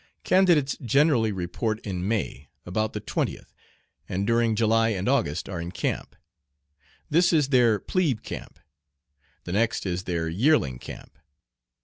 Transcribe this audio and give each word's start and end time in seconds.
Candidates 0.23 0.77
generally 0.81 1.31
report 1.31 1.79
in 1.85 2.07
May 2.07 2.49
about 2.65 2.93
the 2.93 3.01
20th 3.01 3.53
and 4.09 4.25
during 4.25 4.55
July 4.55 4.89
and 4.89 5.07
August 5.07 5.47
are 5.47 5.61
in 5.61 5.69
camp. 5.71 6.15
This 7.11 7.31
is 7.31 7.49
their 7.49 7.77
"plebe 7.77 8.23
camp." 8.23 8.57
The 9.43 9.51
next 9.53 9.85
is 9.85 10.05
their, 10.05 10.27
"yearling 10.27 10.79
camp." 10.79 11.19